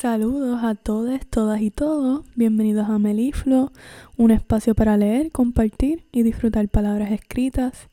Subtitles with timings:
[0.00, 2.24] Saludos a todos, todas y todos.
[2.36, 3.72] Bienvenidos a Meliflo,
[4.16, 7.88] un espacio para leer, compartir y disfrutar palabras escritas.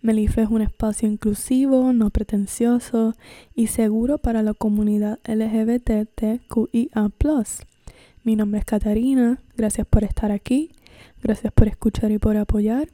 [0.00, 3.14] Meliflo es un espacio inclusivo, no pretencioso
[3.54, 7.10] y seguro para la comunidad LGBTQIA.
[8.24, 10.70] Mi nombre es Catarina, gracias por estar aquí,
[11.22, 12.88] gracias por escuchar y por apoyar.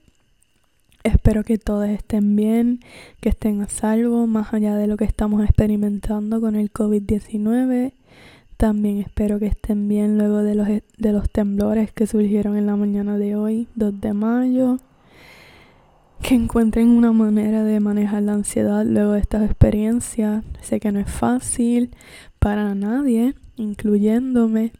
[1.04, 2.80] Espero que todos estén bien,
[3.20, 7.92] que estén a salvo, más allá de lo que estamos experimentando con el COVID-19
[8.56, 12.76] también espero que estén bien luego de los, de los temblores que surgieron en la
[12.76, 14.78] mañana de hoy, 2 de mayo.
[16.22, 20.42] Que encuentren una manera de manejar la ansiedad luego de estas experiencias.
[20.62, 21.90] Sé que no es fácil
[22.38, 24.72] para nadie, incluyéndome.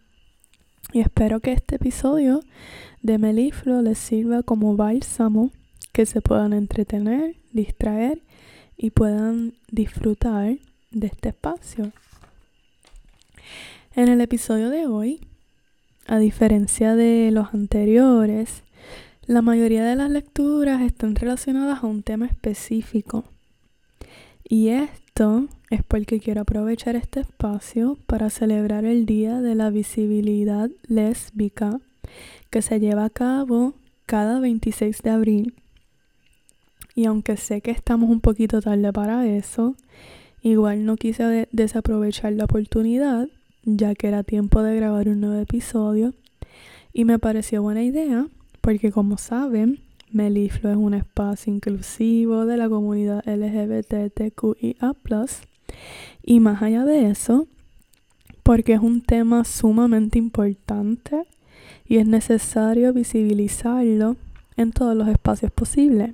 [0.94, 2.40] Y espero que este episodio
[3.02, 5.50] de Meliflo les sirva como bálsamo,
[5.92, 8.22] que se puedan entretener, distraer
[8.78, 10.56] y puedan disfrutar
[10.92, 11.92] de este espacio.
[13.94, 15.20] En el episodio de hoy,
[16.06, 18.62] a diferencia de los anteriores,
[19.26, 23.24] la mayoría de las lecturas están relacionadas a un tema específico.
[24.48, 30.70] Y esto es porque quiero aprovechar este espacio para celebrar el Día de la Visibilidad
[30.86, 31.80] Lésbica
[32.50, 33.74] que se lleva a cabo
[34.06, 35.54] cada 26 de abril.
[36.94, 39.74] Y aunque sé que estamos un poquito tarde para eso,
[40.40, 43.28] igual no quise desaprovechar la oportunidad
[43.66, 46.14] ya que era tiempo de grabar un nuevo episodio
[46.92, 48.26] y me pareció buena idea
[48.62, 54.94] porque como saben, Meliflo es un espacio inclusivo de la comunidad LGBTQIA+,
[56.22, 57.46] y más allá de eso,
[58.42, 61.26] porque es un tema sumamente importante
[61.86, 64.16] y es necesario visibilizarlo
[64.56, 66.12] en todos los espacios posibles.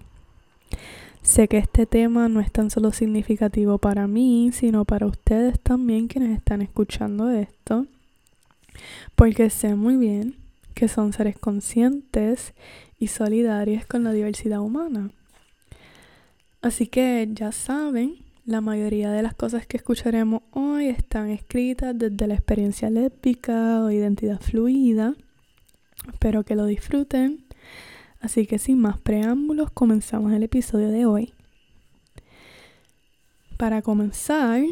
[1.23, 6.09] Sé que este tema no es tan solo significativo para mí, sino para ustedes también
[6.09, 7.87] quienes están escuchando esto,
[9.14, 10.34] porque sé muy bien
[10.75, 12.55] que son seres conscientes
[12.98, 15.11] y solidarios con la diversidad humana.
[16.61, 22.27] Así que ya saben, la mayoría de las cosas que escucharemos hoy están escritas desde
[22.27, 25.14] la experiencia lésbica o identidad fluida.
[26.13, 27.45] Espero que lo disfruten
[28.23, 31.35] Así que sin más preámbulos, comenzamos el episodio de hoy.
[33.57, 34.63] Para comenzar,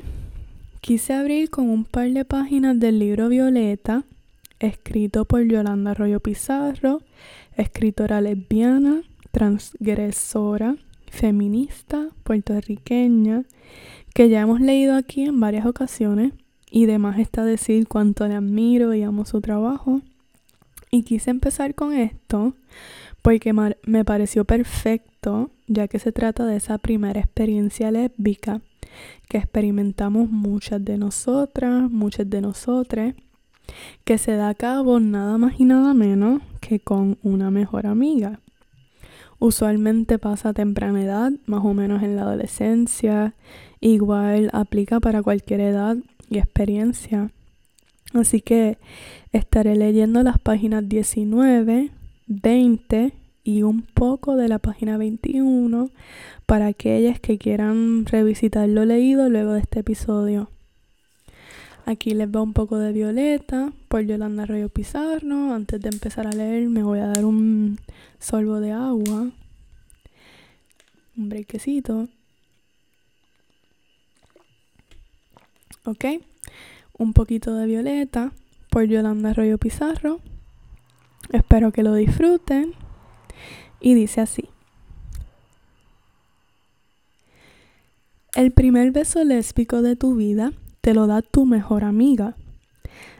[0.81, 4.05] quise abrir con un par de páginas del libro Violeta,
[4.61, 7.03] escrito por Yolanda Arroyo Pizarro,
[7.56, 9.03] escritora lesbiana,
[9.33, 10.77] transgresora,
[11.11, 13.43] feminista, puertorriqueña,
[14.15, 16.34] que ya hemos leído aquí en varias ocasiones
[16.71, 20.03] y demás está decir cuánto le admiro y amo su trabajo.
[20.93, 22.55] Y quise empezar con esto
[23.22, 28.62] porque me pareció perfecto, ya que se trata de esa primera experiencia lésbica
[29.28, 33.14] que experimentamos muchas de nosotras, muchas de nosotros,
[34.04, 38.41] que se da a cabo nada más y nada menos que con una mejor amiga.
[39.38, 43.34] Usualmente pasa a temprana edad, más o menos en la adolescencia,
[43.81, 45.97] igual aplica para cualquier edad
[46.28, 47.31] y experiencia.
[48.12, 48.78] Así que
[49.32, 51.91] estaré leyendo las páginas 19,
[52.30, 55.91] 20 y un poco de la página 21
[56.46, 60.48] para aquellas que quieran revisitar lo leído luego de este episodio.
[61.86, 65.52] Aquí les va un poco de Violeta por Yolanda Arroyo Pizarro.
[65.52, 67.80] Antes de empezar a leer me voy a dar un
[68.20, 69.30] sorbo de agua.
[71.16, 72.08] Un brequecito.
[75.84, 76.04] Ok.
[76.96, 78.32] Un poquito de Violeta
[78.70, 80.20] por Yolanda Arroyo Pizarro.
[81.32, 82.75] Espero que lo disfruten.
[83.81, 84.48] Y dice así.
[88.34, 92.36] El primer beso lésbico de tu vida te lo da tu mejor amiga,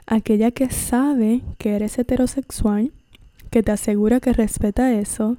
[0.06, 2.93] aquella que sabe que eres heterosexual,
[3.50, 5.37] que te asegura que respeta eso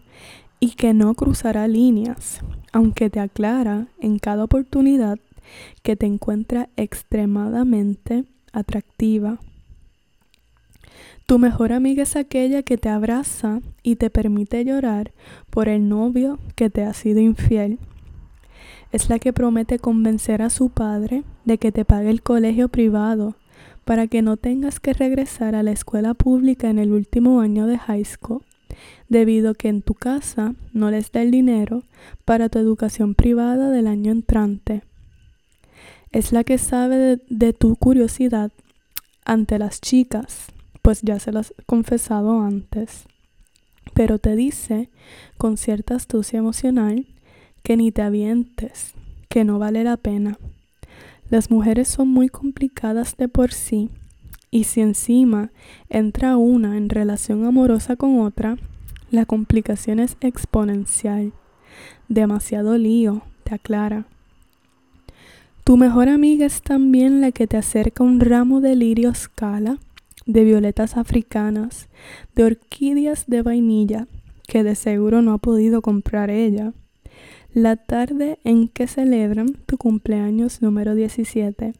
[0.60, 2.42] y que no cruzará líneas,
[2.72, 5.18] aunque te aclara en cada oportunidad
[5.84, 9.40] que te encuentra extremadamente atractiva,
[11.26, 15.14] tu mejor amiga es aquella que te abraza y te permite llorar
[15.50, 17.80] por el novio que te ha sido infiel.
[18.92, 23.36] Es la que promete convencer a su padre de que te pague el colegio privado
[23.86, 27.78] para que no tengas que regresar a la escuela pública en el último año de
[27.78, 28.44] high school,
[29.08, 31.84] debido a que en tu casa no les da el dinero
[32.26, 34.84] para tu educación privada del año entrante.
[36.12, 38.52] Es la que sabe de, de tu curiosidad
[39.24, 43.06] ante las chicas pues ya se lo has confesado antes.
[43.94, 44.90] Pero te dice,
[45.38, 47.08] con cierta astucia emocional,
[47.64, 48.94] que ni te avientes,
[49.30, 50.38] que no vale la pena.
[51.30, 53.90] Las mujeres son muy complicadas de por sí
[54.54, 55.50] Y si encima
[55.88, 58.58] entra una en relación amorosa con otra,
[59.10, 61.32] la complicación es exponencial.
[62.10, 64.08] Demasiado lío, te aclara.
[65.64, 69.78] Tu mejor amiga es también la que te acerca un ramo de lirio scala,
[70.32, 71.88] de violetas africanas,
[72.36, 74.08] de orquídeas de vainilla,
[74.48, 76.74] que de seguro no ha podido comprar ella,
[77.54, 81.74] la tarde en que celebran tu cumpleaños número 17.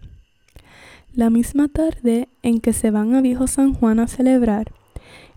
[1.14, 4.72] La misma tarde en que se van a Viejo San Juan a celebrar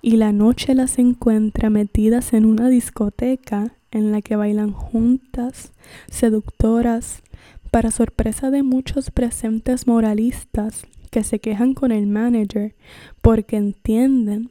[0.03, 5.73] y la noche las encuentra metidas en una discoteca en la que bailan juntas,
[6.11, 7.23] seductoras,
[7.71, 10.85] para sorpresa de muchos presentes moralistas
[11.15, 12.75] que se quejan con el manager
[13.23, 14.51] porque entienden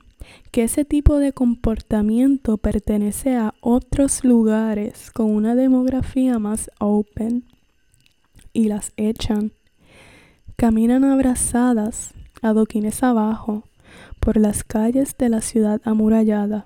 [0.49, 7.43] que ese tipo de comportamiento pertenece a otros lugares con una demografía más open
[8.53, 9.51] y las echan.
[10.55, 13.67] Caminan abrazadas, adoquines abajo,
[14.21, 16.63] por las calles de la ciudad amurallada.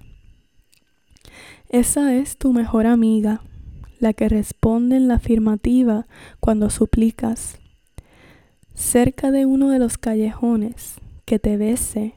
[1.69, 3.41] Esa es tu mejor amiga,
[3.99, 6.05] la que responde en la afirmativa
[6.39, 7.57] cuando suplicas.
[8.77, 12.13] Cerca de uno de los callejones, que te bese,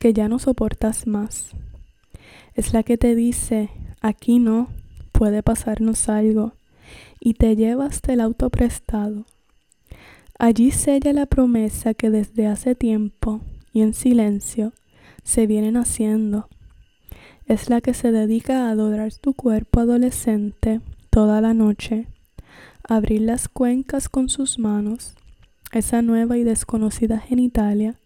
[0.00, 1.52] que ya no soportas más.
[2.54, 4.68] Es la que te dice, aquí no,
[5.12, 6.54] puede pasarnos algo,
[7.20, 9.26] y te lleva hasta el auto prestado.
[10.40, 13.40] Allí sella la promesa que desde hace tiempo
[13.72, 14.72] y en silencio
[15.22, 16.48] se vienen haciendo.
[17.46, 20.80] Es la que se dedica a adorar tu cuerpo adolescente
[21.10, 22.08] toda la noche,
[22.82, 25.14] abrir las cuencas con sus manos,
[25.72, 27.98] esa nueva y desconocida genitalia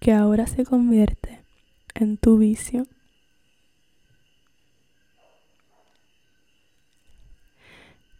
[0.00, 1.40] que ahora se convierte
[1.94, 2.86] en tu vicio.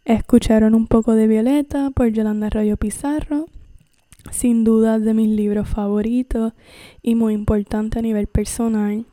[0.05, 3.47] Escucharon un poco de Violeta por Yolanda Arroyo Pizarro,
[4.31, 6.53] sin duda de mis libros favoritos
[7.01, 9.05] y muy importante a nivel personal.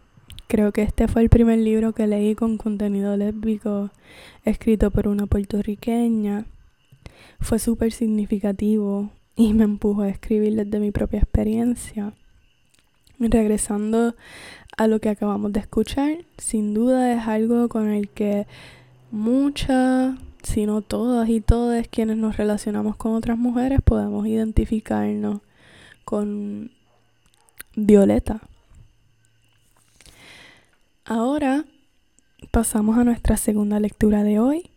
[0.46, 3.90] Creo que este fue el primer libro que leí con contenido lésbico
[4.44, 6.46] escrito por una puertorriqueña.
[7.40, 12.12] Fue súper significativo y me empujó a escribir desde mi propia experiencia.
[13.18, 14.14] Regresando
[14.76, 18.46] a lo que acabamos de escuchar, sin duda es algo con el que
[19.10, 25.40] muchas, si no todas y todas quienes nos relacionamos con otras mujeres podemos identificarnos
[26.04, 26.70] con
[27.76, 28.40] Violeta.
[31.04, 31.64] Ahora
[32.50, 34.70] pasamos a nuestra segunda lectura de hoy.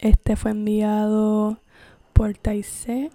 [0.00, 1.58] Este fue enviado
[2.12, 3.10] por Taise,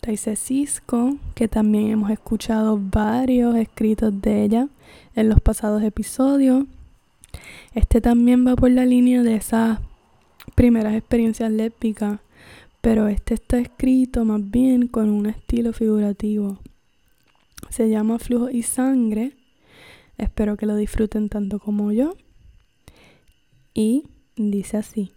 [0.00, 4.68] Taise Cisco, que también hemos escuchado varios escritos de ella
[5.14, 6.64] en los pasados episodios.
[7.74, 9.80] Este también va por la línea de esas
[10.54, 12.20] primeras experiencias lésbicas,
[12.80, 16.58] pero este está escrito más bien con un estilo figurativo.
[17.70, 19.32] Se llama Flujo y Sangre.
[20.16, 22.14] Espero que lo disfruten tanto como yo
[23.74, 24.04] y
[24.36, 25.12] dice así.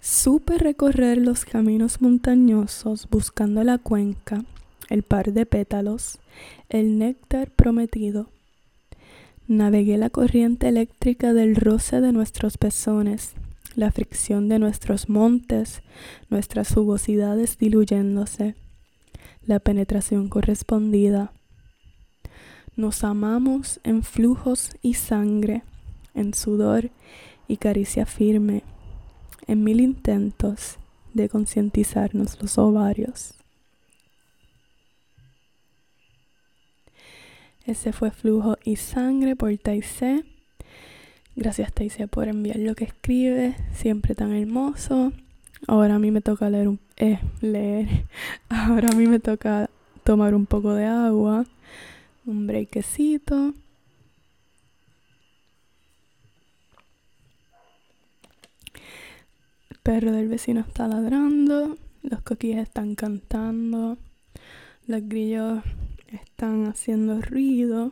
[0.00, 4.44] Supe recorrer los caminos montañosos buscando la cuenca,
[4.88, 6.18] el par de pétalos,
[6.68, 8.28] el néctar prometido.
[9.46, 13.34] Navegué la corriente eléctrica del roce de nuestros pezones,
[13.74, 15.82] la fricción de nuestros montes,
[16.30, 18.54] nuestras jugosidades diluyéndose,
[19.44, 21.32] la penetración correspondida,
[22.80, 25.64] nos amamos en flujos y sangre,
[26.14, 26.90] en sudor
[27.46, 28.62] y caricia firme,
[29.50, 30.78] en mil intentos
[31.12, 33.34] de concientizarnos los ovarios.
[37.66, 40.24] Ese fue Flujo y Sangre por Taise.
[41.34, 45.12] Gracias Taise por enviar lo que escribe, siempre tan hermoso.
[45.66, 48.06] Ahora a mí me toca leer, un, eh, leer.
[48.48, 49.68] Ahora a mí me toca
[50.04, 51.44] tomar un poco de agua
[52.24, 53.54] un breakcito.
[59.90, 63.98] Perro del vecino está ladrando, los coquillas están cantando,
[64.86, 65.64] los grillos
[66.12, 67.90] están haciendo ruido.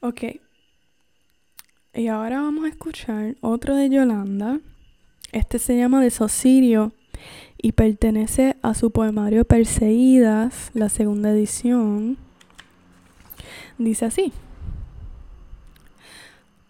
[0.00, 0.24] Ok.
[1.94, 4.60] Y ahora vamos a escuchar otro de Yolanda.
[5.32, 6.92] Este se llama De Sosirio
[7.56, 12.18] y pertenece a su poemario Perseguidas, la segunda edición.
[13.78, 14.30] Dice así.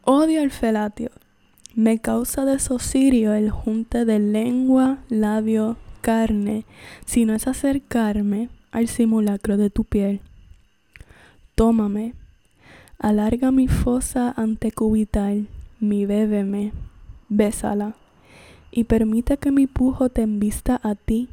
[0.04, 1.11] Odio el felatio.
[1.75, 6.67] Me causa desosirio el junte de lengua, labio, carne,
[7.07, 10.21] si no es acercarme al simulacro de tu piel.
[11.55, 12.14] Tómame,
[12.99, 15.49] alarga mi fosa antecubital,
[15.81, 16.73] mi bébeme,
[17.31, 17.95] bésala,
[18.71, 21.31] y permite que mi pujo te envista a ti,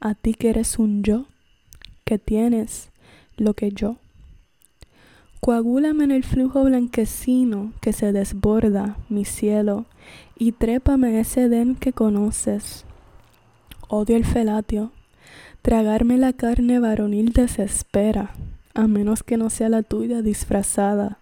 [0.00, 1.26] a ti que eres un yo,
[2.04, 2.90] que tienes
[3.36, 3.96] lo que yo.
[5.44, 9.86] Coagúlame en el flujo blanquecino que se desborda, mi cielo,
[10.38, 12.84] y trépame ese den que conoces.
[13.88, 14.92] Odio el felatio.
[15.60, 18.30] Tragarme la carne varonil desespera,
[18.72, 21.18] a menos que no sea la tuya disfrazada,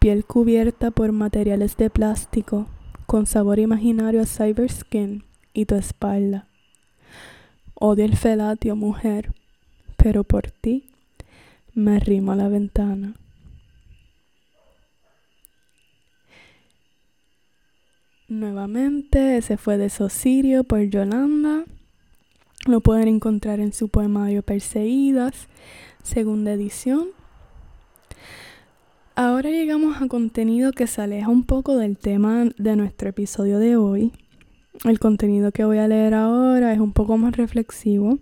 [0.00, 2.66] piel cubierta por materiales de plástico,
[3.06, 6.46] con sabor imaginario a cyberskin y tu espalda.
[7.72, 9.32] Odio el felatio, mujer,
[9.96, 10.90] pero por ti
[11.72, 13.14] me arrimo a la ventana.
[18.28, 21.64] Nuevamente, ese fue de Sosirio por Yolanda.
[22.66, 25.46] Lo pueden encontrar en su poemario Perseguidas,
[26.02, 27.06] segunda edición.
[29.14, 33.76] Ahora llegamos a contenido que se aleja un poco del tema de nuestro episodio de
[33.76, 34.10] hoy.
[34.84, 38.18] El contenido que voy a leer ahora es un poco más reflexivo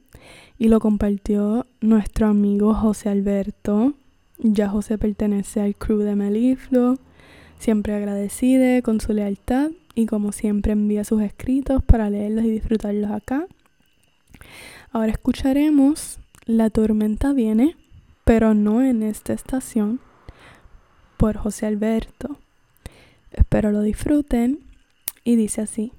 [0.59, 3.95] y lo compartió nuestro amigo José Alberto.
[4.37, 6.99] Ya José pertenece al crew de Meliflo,
[7.59, 13.11] siempre agradecide con su lealtad y como siempre envía sus escritos para leerlos y disfrutarlos
[13.11, 13.47] acá.
[14.93, 17.77] Ahora escucharemos La tormenta viene,
[18.25, 20.01] pero no en esta estación,
[21.17, 22.39] por José Alberto.
[23.33, 24.61] Espero lo disfruten
[25.25, 25.93] y dice así.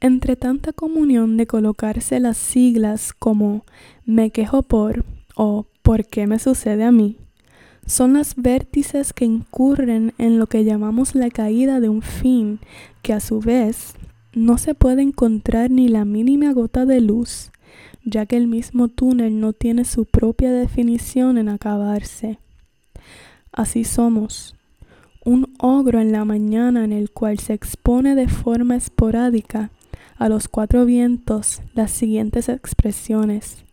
[0.00, 3.64] Entre tanta comunión de colocarse las siglas como
[4.04, 7.16] me quejo por o por qué me sucede a mí,
[7.86, 12.60] son las vértices que incurren en lo que llamamos la caída de un fin,
[13.02, 13.94] que a su vez
[14.32, 17.50] no se puede encontrar ni la mínima gota de luz,
[18.04, 22.38] ya que el mismo túnel no tiene su propia definición en acabarse.
[23.52, 24.56] Así somos,
[25.24, 29.70] un ogro en la mañana en el cual se expone de forma esporádica
[30.16, 33.64] a los cuatro vientos las siguientes expresiones.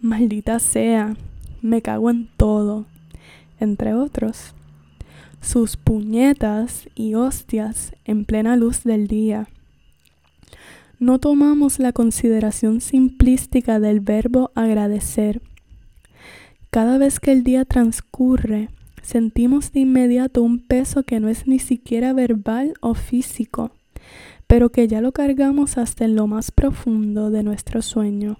[0.00, 1.16] Maldita sea,
[1.62, 2.86] me cago en todo
[3.60, 4.54] entre otros.
[5.40, 9.48] Sus puñetas y hostias en plena luz del día.
[10.98, 15.42] No tomamos la consideración simplística del verbo agradecer.
[16.70, 18.68] Cada vez que el día transcurre,
[19.02, 23.72] sentimos de inmediato un peso que no es ni siquiera verbal o físico,
[24.46, 28.38] pero que ya lo cargamos hasta en lo más profundo de nuestro sueño.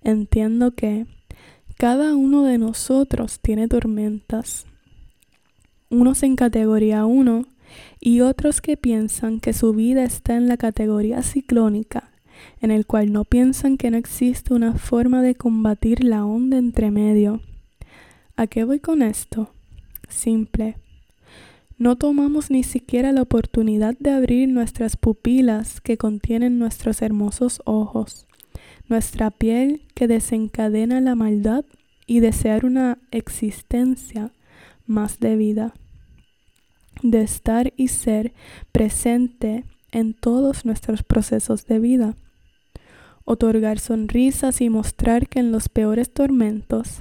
[0.00, 1.06] Entiendo que,
[1.82, 4.66] cada uno de nosotros tiene tormentas,
[5.90, 7.44] unos en categoría 1
[7.98, 12.12] y otros que piensan que su vida está en la categoría ciclónica,
[12.60, 16.92] en el cual no piensan que no existe una forma de combatir la onda entre
[16.92, 17.40] medio.
[18.36, 19.52] ¿A qué voy con esto?
[20.08, 20.76] Simple.
[21.78, 28.28] No tomamos ni siquiera la oportunidad de abrir nuestras pupilas que contienen nuestros hermosos ojos
[28.92, 31.64] nuestra piel que desencadena la maldad
[32.06, 34.32] y desear una existencia
[34.84, 35.72] más de vida,
[37.02, 38.34] de estar y ser
[38.70, 42.16] presente en todos nuestros procesos de vida,
[43.24, 47.00] otorgar sonrisas y mostrar que en los peores tormentos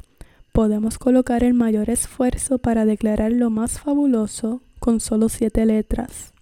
[0.53, 6.33] podemos colocar el mayor esfuerzo para declarar lo más fabuloso con solo siete letras.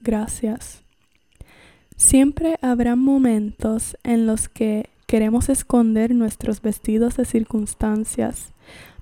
[0.00, 0.83] Gracias.
[1.96, 8.52] Siempre habrá momentos en los que queremos esconder nuestros vestidos de circunstancias,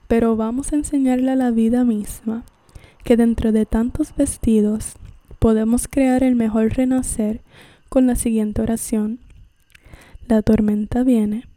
[0.09, 2.45] pero vamos a enseñarle a la vida misma
[3.03, 4.97] que dentro de tantos vestidos
[5.39, 7.41] podemos crear el mejor renacer
[7.89, 9.21] con la siguiente oración.
[10.29, 11.49] La tormenta viene,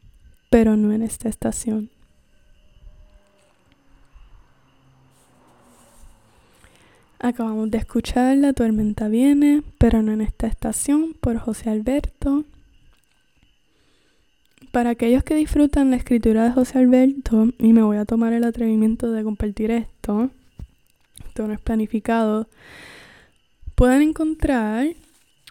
[0.50, 1.92] pero no en esta estación.
[7.26, 12.46] Acabamos de escuchar La tormenta viene, pero no en esta estación, por José Alberto.
[14.72, 18.44] Para aquellos que disfrutan la escritura de José Alberto, y me voy a tomar el
[18.44, 20.30] atrevimiento de compartir esto,
[21.28, 22.48] esto no es planificado,
[23.74, 24.90] pueden encontrar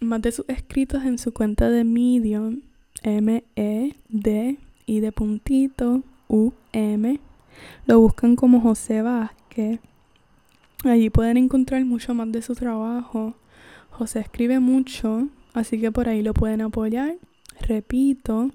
[0.01, 2.61] más de sus escritos en su cuenta de Medium,
[3.03, 7.19] M-E-D y de puntito U-M.
[7.87, 9.81] Lo buscan como José Vázquez.
[10.85, 13.35] Allí pueden encontrar mucho más de su trabajo.
[13.91, 17.17] José escribe mucho, así que por ahí lo pueden apoyar.
[17.61, 18.51] Repito,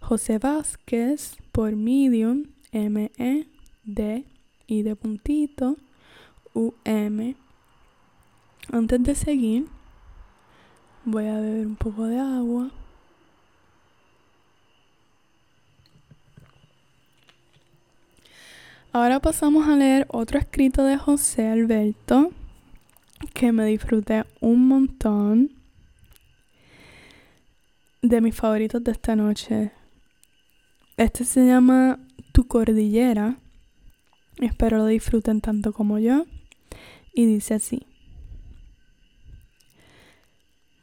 [0.00, 4.24] José Vázquez por Medium, M-E-D
[4.66, 5.76] y de puntito,
[6.52, 7.36] U-M.
[8.70, 9.66] Antes de seguir,
[11.06, 12.70] voy a beber un poco de agua.
[18.94, 22.30] Ahora pasamos a leer otro escrito de José Alberto
[23.32, 25.50] que me disfruté un montón.
[28.02, 29.70] de mis favoritos de esta noche.
[30.98, 32.00] Este se llama
[32.32, 33.36] Tu Cordillera.
[34.38, 36.26] Espero lo disfruten tanto como yo.
[37.14, 37.86] Y dice así.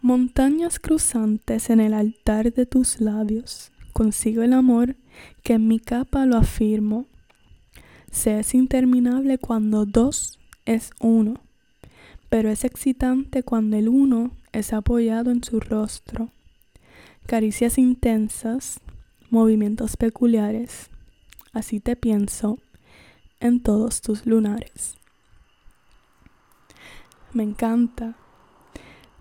[0.02, 4.96] Montañas cruzantes en el altar de tus labios, consigo el amor
[5.44, 7.06] que en mi capa lo afirmo.
[8.12, 11.42] Se es interminable cuando dos es uno,
[12.30, 16.30] pero es excitante cuando el uno es apoyado en su rostro.
[17.26, 18.80] Caricias intensas,
[19.30, 20.90] movimientos peculiares,
[21.54, 22.58] así te pienso
[23.40, 24.96] en todos tus lunares.
[27.34, 28.16] Me encanta.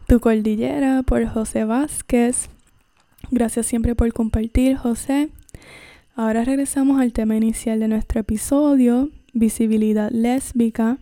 [0.07, 2.49] Tu cordillera por José Vázquez.
[3.31, 5.29] Gracias siempre por compartir, José.
[6.19, 10.99] Ahora regresamos al tema inicial de nuestro episodio, visibilidad lésbica.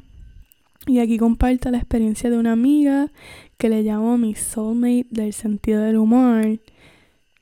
[0.86, 3.10] Y aquí comparto la experiencia de una amiga
[3.56, 6.60] que le llamo mi soulmate del sentido del humor.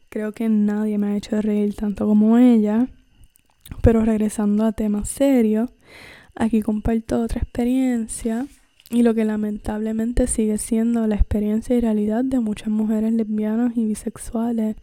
[0.09, 2.87] Creo que nadie me ha hecho reír tanto como ella.
[3.83, 5.69] Pero regresando a temas serios,
[6.37, 8.47] aquí comparto otra experiencia
[8.89, 13.85] y lo que lamentablemente sigue siendo la experiencia y realidad de muchas mujeres lesbianas y
[13.85, 14.77] bisexuales.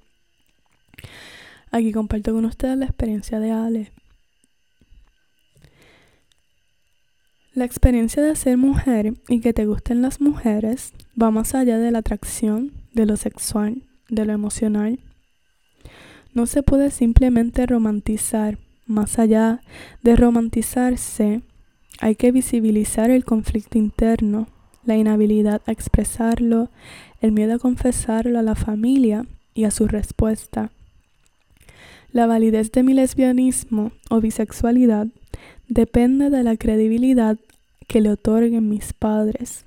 [1.71, 3.91] Aquí comparto con ustedes la experiencia de Ale.
[7.53, 11.91] La experiencia de ser mujer y que te gusten las mujeres va más allá de
[11.91, 14.99] la atracción, de lo sexual, de lo emocional.
[16.33, 19.61] No se puede simplemente romantizar, más allá
[20.01, 21.41] de romantizarse,
[21.99, 24.47] hay que visibilizar el conflicto interno,
[24.83, 26.69] la inhabilidad a expresarlo,
[27.21, 30.71] el miedo a confesarlo a la familia y a su respuesta.
[32.13, 35.08] La validez de mi lesbianismo o bisexualidad
[35.68, 37.38] depende de la credibilidad
[37.88, 39.63] que le otorguen mis padres.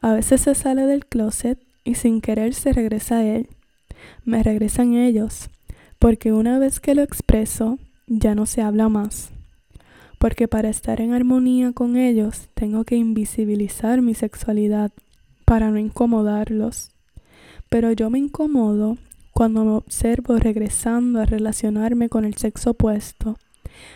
[0.00, 3.48] A veces se sale del closet y sin querer se regresa a él.
[4.24, 5.50] Me regresan ellos,
[5.98, 9.32] porque una vez que lo expreso, ya no se habla más
[10.18, 14.90] porque para estar en armonía con ellos tengo que invisibilizar mi sexualidad
[15.44, 16.90] para no incomodarlos.
[17.68, 18.98] Pero yo me incomodo
[19.38, 23.38] cuando me observo regresando a relacionarme con el sexo opuesto,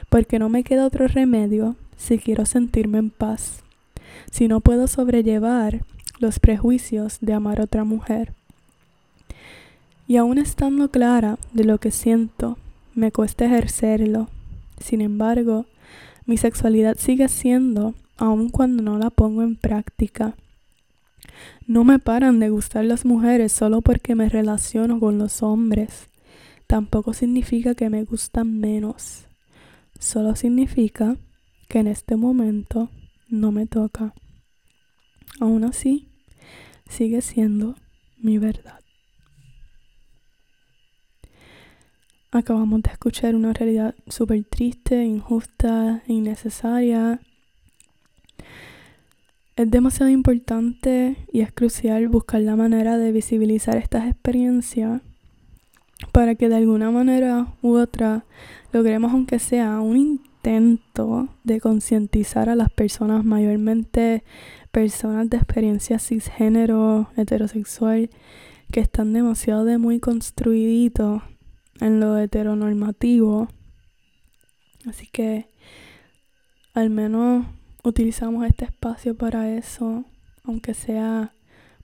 [0.08, 3.64] porque no me queda otro remedio si quiero sentirme en paz,
[4.30, 5.84] si no puedo sobrellevar
[6.20, 8.32] los prejuicios de amar a otra mujer.
[10.06, 12.56] Y aún estando clara de lo que siento,
[12.94, 14.28] me cuesta ejercerlo.
[14.78, 15.66] Sin embargo,
[16.24, 20.36] mi sexualidad sigue siendo, aun cuando no la pongo en práctica.
[21.66, 26.08] No me paran de gustar las mujeres solo porque me relaciono con los hombres.
[26.66, 29.26] Tampoco significa que me gustan menos.
[29.98, 31.16] Solo significa
[31.68, 32.90] que en este momento
[33.28, 34.14] no me toca.
[35.40, 36.08] Aún así,
[36.88, 37.76] sigue siendo
[38.18, 38.80] mi verdad.
[42.30, 47.20] Acabamos de escuchar una realidad súper triste, injusta innecesaria.
[49.54, 55.02] Es demasiado importante y es crucial buscar la manera de visibilizar estas experiencias
[56.10, 58.24] para que de alguna manera u otra
[58.72, 64.24] logremos aunque sea un intento de concientizar a las personas, mayormente
[64.70, 68.08] personas de experiencia cisgénero, heterosexual,
[68.72, 71.22] que están demasiado de muy construiditos
[71.80, 73.48] en lo heteronormativo.
[74.86, 75.46] Así que
[76.72, 77.44] al menos
[77.82, 80.04] utilizamos este espacio para eso,
[80.44, 81.32] aunque sea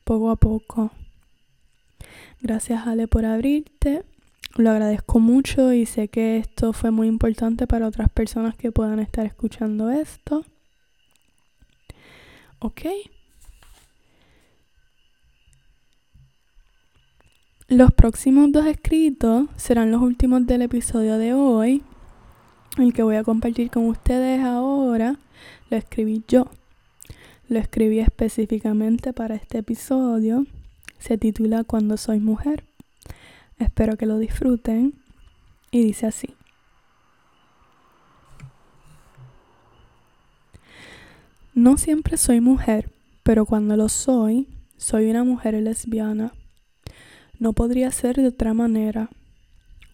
[0.04, 0.90] poco a poco.
[2.40, 4.04] Gracias Ale por abrirte.
[4.56, 8.98] Lo agradezco mucho y sé que esto fue muy importante para otras personas que puedan
[9.00, 10.44] estar escuchando esto.
[12.60, 12.82] Ok.
[17.68, 21.82] Los próximos dos escritos serán los últimos del episodio de hoy.
[22.78, 25.18] El que voy a compartir con ustedes ahora
[25.70, 26.48] lo escribí yo.
[27.48, 30.46] Lo escribí específicamente para este episodio.
[30.98, 32.64] Se titula Cuando soy mujer.
[33.58, 34.94] Espero que lo disfruten.
[35.70, 36.34] Y dice así.
[41.54, 42.90] No siempre soy mujer,
[43.22, 46.32] pero cuando lo soy, soy una mujer lesbiana
[47.38, 49.10] no podría ser de otra manera.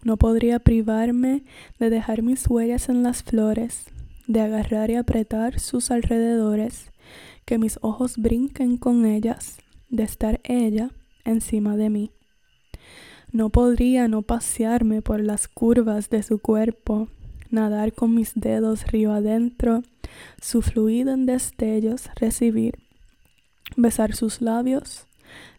[0.02, 1.42] No podría privarme
[1.78, 3.86] de dejar mis huellas en las flores,
[4.26, 6.90] de agarrar y apretar sus alrededores,
[7.44, 9.58] que mis ojos brinquen con ellas,
[9.88, 10.90] de estar ella
[11.24, 12.10] encima de mí.
[13.32, 17.08] No podría no pasearme por las curvas de su cuerpo,
[17.50, 19.82] nadar con mis dedos río adentro,
[20.40, 22.78] su fluido en destellos recibir,
[23.76, 25.06] besar sus labios,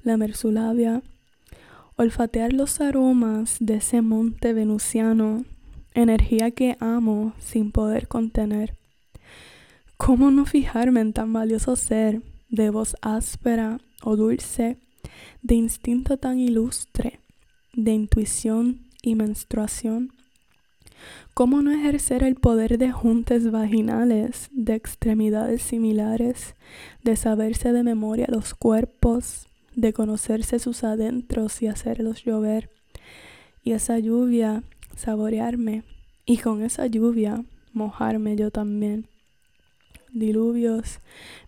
[0.04, 1.01] lamer su labia,
[1.97, 5.45] olfatear los aromas de ese monte venusiano,
[5.95, 8.75] energía que amo sin poder contener.
[9.97, 14.77] ¿Cómo no fijarme en tan valioso ser, de voz áspera o dulce,
[15.41, 17.19] de instinto tan ilustre,
[17.73, 20.12] de intuición y menstruación?
[21.34, 26.55] ¿Cómo no ejercer el poder de juntes vaginales, de extremidades similares,
[27.03, 32.69] de saberse de memoria los cuerpos, de conocerse sus adentros y hacerlos llover?
[33.63, 34.63] Y esa lluvia,
[34.95, 35.84] saborearme,
[36.25, 39.08] y con esa lluvia, mojarme yo también.
[40.12, 40.99] Diluvios,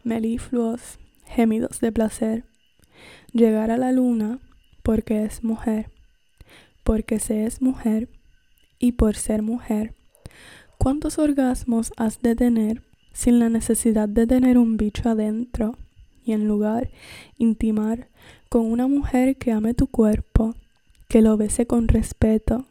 [0.03, 2.43] melifluos, gemidos de placer.
[3.31, 4.39] Llegar a la luna
[4.83, 5.89] porque es mujer,
[6.83, 8.09] porque se es mujer
[8.79, 9.95] y por ser mujer.
[10.77, 12.83] ¿Cuántos orgasmos has de tener
[13.13, 15.75] sin la necesidad de tener un bicho adentro
[16.23, 16.91] y en lugar
[17.37, 18.09] intimar
[18.49, 20.55] con una mujer que ame tu cuerpo,
[21.07, 22.65] que lo bese con respeto,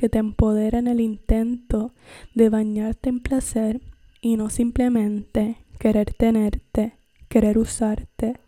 [0.00, 1.92] que te empodera en el intento
[2.34, 3.82] de bañarte en placer
[4.22, 6.94] y no simplemente querer tenerte,
[7.28, 8.40] querer usarte,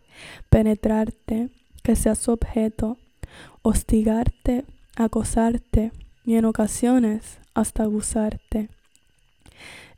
[0.49, 1.51] penetrarte,
[1.83, 2.97] que seas objeto,
[3.61, 5.91] hostigarte, acosarte
[6.25, 8.69] y en ocasiones hasta abusarte.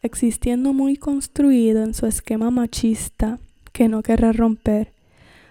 [0.02, 3.39] Existiendo muy construido en su esquema machista
[3.72, 4.91] que no querrá romper,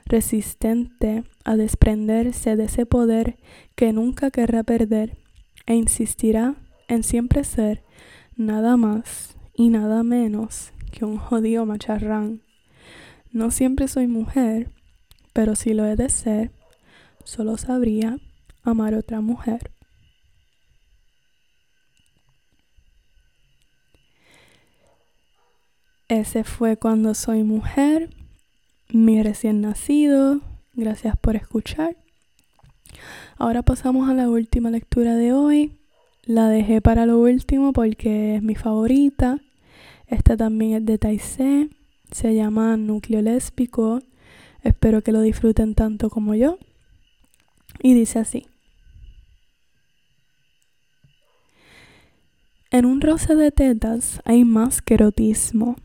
[0.05, 3.39] resistente a desprenderse de ese poder
[3.75, 5.24] que nunca querrá perder
[5.67, 6.57] e insistirá
[6.89, 7.83] en siempre ser
[8.37, 12.43] nada más y nada menos que un jodido macharrán.
[13.31, 14.71] No siempre soy mujer,
[15.33, 16.53] pero si lo he de ser,
[17.25, 18.19] solo sabría
[18.63, 19.73] amar otra mujer.
[26.09, 28.11] Ese fue cuando soy mujer,
[28.89, 30.41] mi recién nacido.
[30.75, 32.04] Gracias por escuchar.
[33.37, 35.73] Ahora pasamos a la última lectura de hoy.
[36.25, 39.39] La dejé para lo último porque es mi favorita.
[40.07, 41.69] Esta también es de Taizé.
[42.11, 44.01] Se llama Núcleo Lésbico.
[44.63, 46.59] Espero que lo disfruten tanto como yo.
[47.83, 48.47] Y dice así.
[52.71, 55.77] En un roce de tetas hay más que erotismo.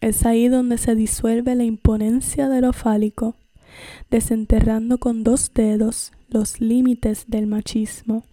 [0.00, 3.36] Es ahí donde se disuelve la imponencia de lo fálico,
[4.10, 8.24] desenterrando con dos dedos los límites del machismo.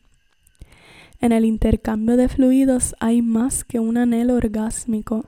[1.22, 5.24] En el intercambio de fluidos hay más que un anhelo orgásmico.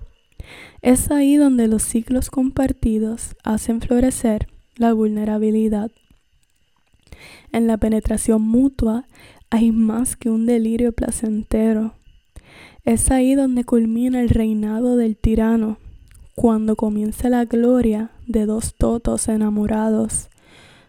[0.81, 5.91] Es ahí donde los ciclos compartidos hacen florecer la vulnerabilidad.
[7.51, 9.05] En la penetración mutua
[9.51, 11.93] hay más que un delirio placentero.
[12.85, 15.77] Es ahí donde culmina el reinado del tirano,
[16.33, 20.29] cuando comienza la gloria de dos totos enamorados.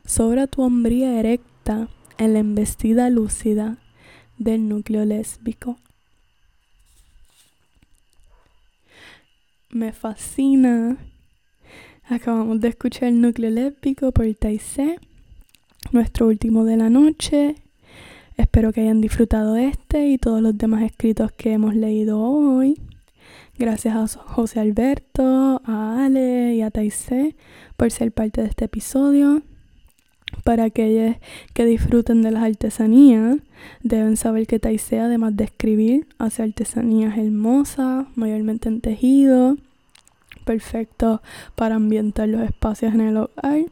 [0.07, 3.79] Sobra tu hombría erecta en la embestida lúcida
[4.37, 5.79] del núcleo lésbico.
[9.71, 10.99] Me fascina.
[12.07, 14.99] Acabamos de escuchar el núcleo lésbico por Taizé,
[15.91, 17.57] nuestro último de la noche.
[18.37, 22.79] Espero que hayan disfrutado este y todos los demás escritos que hemos leído hoy.
[23.57, 27.37] Gracias a José Alberto, a Ale y a Taizé
[27.79, 29.43] por ser parte de este episodio.
[30.45, 31.17] Para aquellos
[31.55, 33.39] que disfruten de las artesanías,
[33.83, 39.57] deben saber que Taizé, además de escribir, hace artesanías hermosas, mayormente en tejido,
[40.45, 41.23] perfecto
[41.55, 43.65] para ambientar los espacios en el hogar.